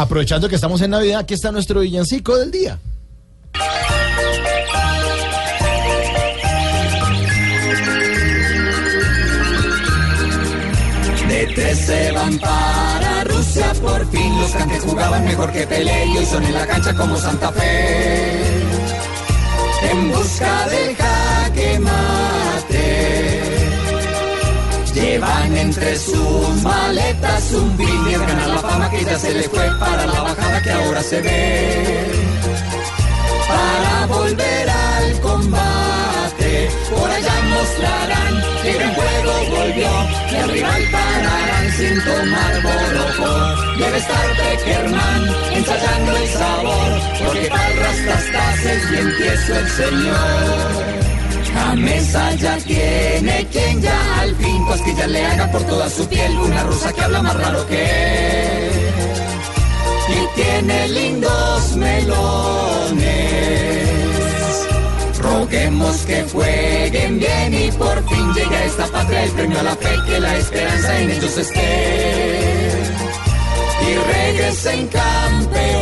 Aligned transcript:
aprovechando 0.00 0.48
que 0.48 0.54
estamos 0.54 0.80
en 0.80 0.90
Navidad, 0.90 1.20
aquí 1.20 1.34
está 1.34 1.52
nuestro 1.52 1.80
villancico 1.80 2.36
del 2.36 2.50
día. 2.50 2.78
De 11.28 11.46
tres 11.54 11.78
se 11.78 12.12
van 12.12 12.38
para 12.38 13.24
Rusia, 13.24 13.72
por 13.82 14.10
fin 14.10 14.40
los 14.40 14.52
que 14.52 14.62
antes 14.62 14.82
jugaban 14.82 15.24
mejor 15.24 15.52
que 15.52 15.66
Pelé 15.66 16.06
y 16.06 16.16
hoy 16.16 16.26
son 16.26 16.44
en 16.44 16.54
la 16.54 16.66
cancha 16.66 16.94
como 16.94 17.16
Santa 17.16 17.52
Fe. 17.52 18.62
En 19.90 20.10
busca 20.10 20.68
del 20.68 20.96
Llevan 25.10 25.56
entre 25.56 25.96
sus 25.98 26.62
maletas 26.62 27.50
un 27.50 27.76
brillo, 27.76 28.20
ganar 28.20 28.48
la 28.48 28.58
fama 28.58 28.88
que 28.90 29.04
ya 29.04 29.18
se 29.18 29.34
le 29.34 29.42
fue 29.42 29.68
para 29.80 30.06
la 30.06 30.22
bajada 30.22 30.62
que 30.62 30.70
ahora 30.70 31.02
se 31.02 31.20
ve. 31.20 32.06
Para 33.48 34.06
volver 34.06 34.70
al 34.70 35.20
combate, 35.20 36.70
por 36.90 37.10
allá 37.10 37.34
mostrarán 37.56 38.34
que 38.62 38.72
gran 38.72 38.94
juego 38.94 39.32
volvió 39.56 39.90
y 40.30 40.36
al 40.36 40.48
rival 40.48 40.82
pararán 40.92 41.72
sin 41.76 42.04
tomar 42.04 42.62
borojo. 42.62 43.78
Debe 43.80 43.98
estar 43.98 44.28
Beckerman 44.36 45.22
ensayando 45.56 46.16
el 46.18 46.28
sabor, 46.28 46.90
porque 47.18 47.48
para 47.48 47.68
rastas 47.82 48.64
es 48.64 48.90
bien 48.92 49.16
tieso 49.16 49.58
el 49.58 49.68
señor. 49.70 51.00
La 51.54 51.74
mesa 51.74 52.32
ya 52.36 52.56
tiene 52.58 53.46
quien 53.50 53.82
ya 53.82 53.89
ya 54.78 55.06
le 55.08 55.26
haga 55.26 55.50
por 55.50 55.62
toda 55.64 55.90
su 55.90 56.06
piel 56.08 56.38
una 56.38 56.62
rosa 56.62 56.92
que 56.92 57.00
habla 57.00 57.20
más 57.22 57.34
raro 57.34 57.66
que 57.66 57.82
él. 57.82 58.70
Y 60.08 60.26
tiene 60.40 60.88
lindos 60.88 61.76
melones. 61.76 63.10
Roguemos 65.18 65.96
que 66.06 66.22
jueguen 66.32 67.18
bien 67.18 67.54
y 67.54 67.72
por 67.72 68.08
fin 68.08 68.32
llegue 68.32 68.56
a 68.56 68.64
esta 68.64 68.86
patria 68.86 69.24
el 69.24 69.30
premio 69.32 69.58
a 69.60 69.62
la 69.64 69.74
fe 69.76 69.90
que 70.06 70.20
la 70.20 70.36
esperanza 70.36 71.00
en 71.00 71.10
ellos 71.10 71.36
esté. 71.36 72.70
Y 73.88 73.94
regresen 74.12 74.86
campeones, 74.88 75.76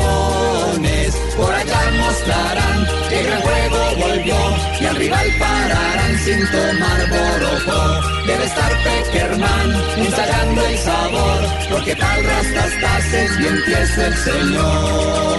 por 1.37 1.53
allá 1.55 1.91
mostrarán 2.01 2.87
que 3.11 3.23
gran 3.23 3.43
juego 3.43 3.79
volvió 4.07 4.37
y 4.81 4.87
al 4.87 4.97
rival 4.97 5.27
pararán 5.39 6.19
sin 6.25 6.41
tomar 6.51 7.07
borojo. 7.11 8.18
Peckerman 9.99 10.07
ensayando 10.07 10.67
el 10.67 10.79
sabor, 10.79 11.41
porque 11.71 11.97
tal 11.97 12.25
rastas 12.25 13.15
es 13.15 13.39
bien 13.39 13.65
tieso 13.67 14.05
el 14.05 14.17
señor. 14.17 15.38